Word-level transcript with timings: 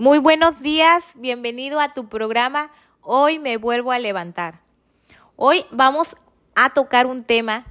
Muy 0.00 0.16
buenos 0.16 0.62
días, 0.62 1.04
bienvenido 1.14 1.78
a 1.78 1.92
tu 1.92 2.08
programa 2.08 2.70
Hoy 3.02 3.38
me 3.38 3.58
vuelvo 3.58 3.92
a 3.92 3.98
levantar. 3.98 4.62
Hoy 5.36 5.66
vamos 5.70 6.16
a 6.54 6.70
tocar 6.70 7.06
un 7.06 7.22
tema 7.22 7.66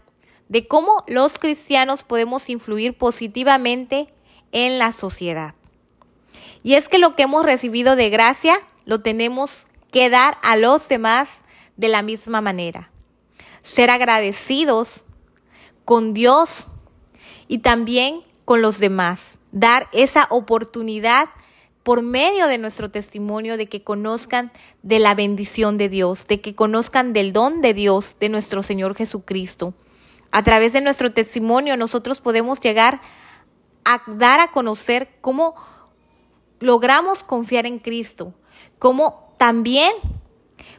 de 0.47 0.67
cómo 0.67 1.03
los 1.07 1.39
cristianos 1.39 2.03
podemos 2.03 2.47
influir 2.51 2.95
positivamente 2.95 4.09
en 4.51 4.77
la 4.77 4.91
sociedad. 4.91 5.55
Y 6.61 6.75
es 6.75 6.87
que 6.87 6.99
lo 6.99 7.15
que 7.15 7.23
hemos 7.23 7.43
recibido 7.43 7.95
de 7.95 8.11
gracia 8.11 8.59
lo 8.85 9.01
tenemos 9.01 9.65
que 9.91 10.11
dar 10.11 10.37
a 10.43 10.55
los 10.55 10.87
demás 10.87 11.39
de 11.77 11.87
la 11.87 12.03
misma 12.03 12.41
manera. 12.41 12.91
Ser 13.63 13.89
agradecidos 13.89 15.05
con 15.83 16.13
Dios 16.13 16.67
y 17.47 17.57
también 17.57 18.21
con 18.45 18.61
los 18.61 18.77
demás. 18.77 19.39
Dar 19.51 19.89
esa 19.93 20.27
oportunidad 20.29 21.29
por 21.89 22.03
medio 22.03 22.45
de 22.45 22.59
nuestro 22.59 22.91
testimonio 22.91 23.57
de 23.57 23.65
que 23.65 23.83
conozcan 23.83 24.51
de 24.83 24.99
la 24.99 25.15
bendición 25.15 25.79
de 25.79 25.89
Dios, 25.89 26.27
de 26.27 26.39
que 26.39 26.53
conozcan 26.53 27.13
del 27.13 27.33
don 27.33 27.61
de 27.61 27.73
Dios, 27.73 28.15
de 28.19 28.29
nuestro 28.29 28.61
Señor 28.61 28.93
Jesucristo. 28.93 29.73
A 30.29 30.43
través 30.43 30.71
de 30.73 30.81
nuestro 30.81 31.11
testimonio 31.11 31.77
nosotros 31.77 32.21
podemos 32.21 32.59
llegar 32.59 33.01
a 33.85 34.03
dar 34.05 34.39
a 34.39 34.51
conocer 34.51 35.09
cómo 35.19 35.55
logramos 36.59 37.23
confiar 37.23 37.65
en 37.65 37.79
Cristo, 37.79 38.35
cómo 38.77 39.33
también 39.39 39.91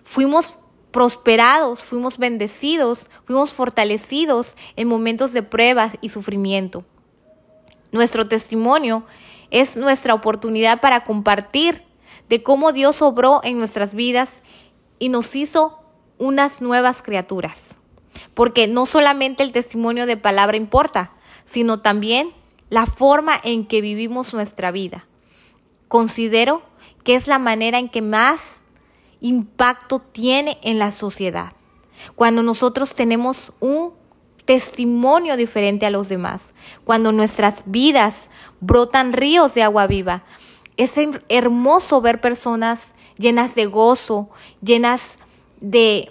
fuimos 0.04 0.58
prosperados, 0.92 1.82
fuimos 1.82 2.18
bendecidos, 2.18 3.10
fuimos 3.24 3.50
fortalecidos 3.50 4.54
en 4.76 4.86
momentos 4.86 5.32
de 5.32 5.42
pruebas 5.42 5.94
y 6.02 6.10
sufrimiento. 6.10 6.84
Nuestro 7.90 8.28
testimonio 8.28 9.02
es 9.50 9.76
nuestra 9.76 10.14
oportunidad 10.14 10.80
para 10.80 11.04
compartir 11.04 11.84
de 12.28 12.42
cómo 12.42 12.72
Dios 12.72 13.02
obró 13.02 13.40
en 13.42 13.58
nuestras 13.58 13.94
vidas 13.94 14.40
y 14.98 15.08
nos 15.08 15.34
hizo 15.34 15.80
unas 16.18 16.60
nuevas 16.60 17.02
criaturas. 17.02 17.76
Porque 18.34 18.66
no 18.66 18.86
solamente 18.86 19.42
el 19.42 19.52
testimonio 19.52 20.06
de 20.06 20.16
palabra 20.16 20.56
importa, 20.56 21.12
sino 21.46 21.80
también 21.80 22.32
la 22.68 22.86
forma 22.86 23.32
en 23.42 23.66
que 23.66 23.80
vivimos 23.80 24.32
nuestra 24.32 24.70
vida. 24.70 25.06
Considero 25.88 26.62
que 27.02 27.16
es 27.16 27.26
la 27.26 27.38
manera 27.38 27.78
en 27.78 27.88
que 27.88 28.02
más 28.02 28.60
impacto 29.20 29.98
tiene 29.98 30.58
en 30.62 30.78
la 30.78 30.92
sociedad. 30.92 31.52
Cuando 32.14 32.42
nosotros 32.42 32.94
tenemos 32.94 33.52
un 33.60 33.92
testimonio 34.44 35.36
diferente 35.36 35.86
a 35.86 35.90
los 35.90 36.08
demás, 36.08 36.52
cuando 36.84 37.12
nuestras 37.12 37.62
vidas 37.66 38.28
brotan 38.60 39.12
ríos 39.12 39.54
de 39.54 39.62
agua 39.62 39.86
viva. 39.86 40.22
Es 40.76 40.94
hermoso 41.28 42.00
ver 42.00 42.20
personas 42.20 42.88
llenas 43.16 43.54
de 43.54 43.66
gozo, 43.66 44.30
llenas 44.62 45.16
de, 45.60 46.10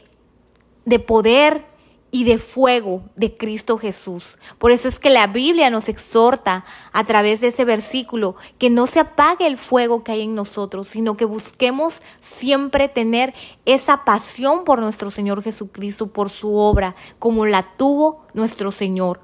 de 0.85 0.99
poder 0.99 1.68
y 2.11 2.23
de 2.23 2.37
fuego 2.37 3.03
de 3.15 3.37
Cristo 3.37 3.77
Jesús. 3.77 4.37
Por 4.57 4.71
eso 4.71 4.87
es 4.87 4.99
que 4.99 5.09
la 5.09 5.27
Biblia 5.27 5.69
nos 5.69 5.89
exhorta 5.89 6.65
a 6.91 7.03
través 7.03 7.39
de 7.39 7.47
ese 7.47 7.65
versículo 7.65 8.35
que 8.57 8.69
no 8.69 8.87
se 8.87 8.99
apague 8.99 9.45
el 9.45 9.57
fuego 9.57 10.03
que 10.03 10.13
hay 10.13 10.23
en 10.23 10.35
nosotros, 10.35 10.87
sino 10.87 11.17
que 11.17 11.25
busquemos 11.25 12.01
siempre 12.19 12.87
tener 12.87 13.33
esa 13.65 14.05
pasión 14.05 14.63
por 14.63 14.79
nuestro 14.79 15.11
Señor 15.11 15.43
Jesucristo, 15.43 16.07
por 16.07 16.29
su 16.29 16.55
obra, 16.55 16.95
como 17.19 17.45
la 17.45 17.75
tuvo 17.77 18.25
nuestro 18.33 18.71
Señor. 18.71 19.21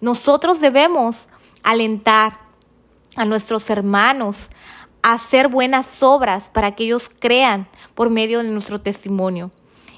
Nosotros 0.00 0.60
debemos 0.60 1.28
alentar 1.62 2.40
a 3.16 3.24
nuestros 3.24 3.70
hermanos 3.70 4.50
a 5.02 5.14
hacer 5.14 5.48
buenas 5.48 6.02
obras 6.02 6.50
para 6.50 6.74
que 6.74 6.84
ellos 6.84 7.10
crean 7.18 7.68
por 7.94 8.10
medio 8.10 8.42
de 8.42 8.48
nuestro 8.48 8.78
testimonio. 8.78 9.50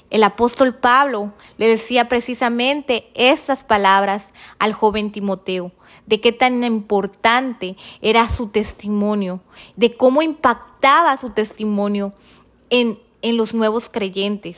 El 0.09 0.23
apóstol 0.23 0.73
Pablo 0.75 1.33
le 1.57 1.67
decía 1.67 2.09
precisamente 2.09 3.09
estas 3.13 3.63
palabras 3.63 4.25
al 4.57 4.73
joven 4.73 5.11
Timoteo, 5.11 5.71
de 6.07 6.19
qué 6.19 6.31
tan 6.31 6.63
importante 6.63 7.77
era 8.01 8.27
su 8.27 8.47
testimonio, 8.47 9.41
de 9.75 9.95
cómo 9.95 10.23
impactaba 10.23 11.15
su 11.17 11.29
testimonio 11.29 12.13
en, 12.71 12.97
en 13.21 13.37
los 13.37 13.53
nuevos 13.53 13.89
creyentes. 13.89 14.57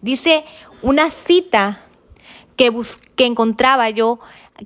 Dice 0.00 0.44
una 0.82 1.10
cita 1.10 1.82
que, 2.56 2.72
que 3.14 3.26
encontraba 3.26 3.88
yo, 3.90 4.18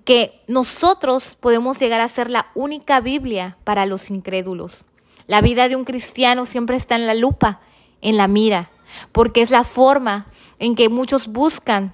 que 0.04 0.40
nosotros 0.46 1.36
podemos 1.38 1.78
llegar 1.78 2.00
a 2.00 2.08
ser 2.08 2.30
la 2.30 2.46
única 2.54 3.00
Biblia 3.00 3.58
para 3.64 3.84
los 3.84 4.08
incrédulos. 4.08 4.86
La 5.26 5.42
vida 5.42 5.68
de 5.68 5.76
un 5.76 5.84
cristiano 5.84 6.46
siempre 6.46 6.76
está 6.76 6.94
en 6.94 7.06
la 7.06 7.14
lupa, 7.14 7.60
en 8.00 8.16
la 8.16 8.26
mira 8.26 8.70
porque 9.12 9.42
es 9.42 9.50
la 9.50 9.64
forma 9.64 10.26
en 10.58 10.74
que 10.74 10.88
muchos 10.88 11.28
buscan 11.28 11.92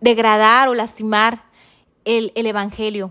degradar 0.00 0.68
o 0.68 0.74
lastimar 0.74 1.44
el, 2.04 2.32
el 2.34 2.46
Evangelio. 2.46 3.10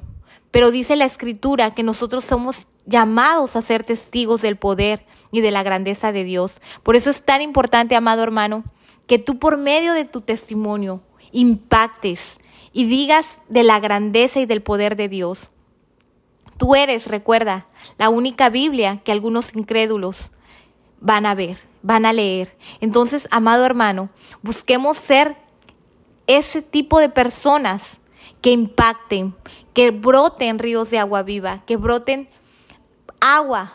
Pero 0.51 0.71
dice 0.71 0.95
la 0.95 1.05
Escritura 1.05 1.71
que 1.71 1.83
nosotros 1.83 2.23
somos 2.23 2.67
llamados 2.85 3.55
a 3.55 3.61
ser 3.61 3.83
testigos 3.83 4.41
del 4.41 4.55
poder 4.55 5.05
y 5.31 5.41
de 5.41 5.51
la 5.51 5.63
grandeza 5.63 6.11
de 6.11 6.23
Dios. 6.23 6.61
Por 6.83 6.95
eso 6.95 7.09
es 7.09 7.23
tan 7.23 7.41
importante, 7.41 7.95
amado 7.95 8.23
hermano, 8.23 8.63
que 9.07 9.19
tú 9.19 9.39
por 9.39 9.57
medio 9.57 9.93
de 9.93 10.05
tu 10.05 10.21
testimonio 10.21 11.01
impactes 11.31 12.37
y 12.73 12.85
digas 12.85 13.39
de 13.49 13.63
la 13.63 13.79
grandeza 13.79 14.39
y 14.39 14.45
del 14.45 14.61
poder 14.61 14.95
de 14.95 15.09
Dios. 15.09 15.51
Tú 16.57 16.75
eres, 16.75 17.07
recuerda, 17.07 17.67
la 17.97 18.09
única 18.09 18.49
Biblia 18.49 19.01
que 19.03 19.11
algunos 19.11 19.55
incrédulos 19.55 20.31
van 20.99 21.25
a 21.25 21.35
ver 21.35 21.57
van 21.87 22.05
a 22.05 22.11
leer. 22.11 22.57
Entonces, 22.81 23.29
amado 23.31 23.65
hermano, 23.65 24.09
busquemos 24.41 24.97
ser 24.97 25.37
ese 26.27 26.61
tipo 26.61 26.99
de 26.99 27.07
personas 27.07 27.99
que 28.41 28.51
impacten, 28.51 29.33
que 29.73 29.91
broten 29.91 30.59
ríos 30.59 30.91
de 30.91 30.99
agua 30.99 31.23
viva, 31.23 31.63
que 31.65 31.77
broten 31.77 32.27
agua 33.21 33.71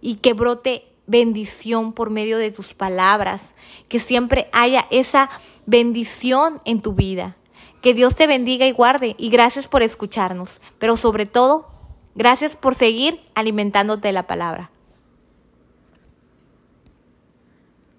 y 0.00 0.14
que 0.14 0.34
brote 0.34 0.84
bendición 1.08 1.94
por 1.94 2.10
medio 2.10 2.38
de 2.38 2.52
tus 2.52 2.74
palabras, 2.74 3.54
que 3.88 3.98
siempre 3.98 4.48
haya 4.52 4.86
esa 4.90 5.28
bendición 5.66 6.62
en 6.64 6.80
tu 6.80 6.92
vida. 6.92 7.36
Que 7.82 7.92
Dios 7.92 8.14
te 8.14 8.28
bendiga 8.28 8.66
y 8.66 8.72
guarde 8.72 9.16
y 9.18 9.30
gracias 9.30 9.66
por 9.66 9.82
escucharnos, 9.82 10.60
pero 10.78 10.96
sobre 10.96 11.26
todo, 11.26 11.66
gracias 12.14 12.54
por 12.54 12.76
seguir 12.76 13.18
alimentándote 13.34 14.12
la 14.12 14.28
palabra. 14.28 14.70